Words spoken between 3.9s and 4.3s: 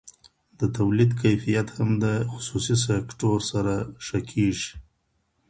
ښه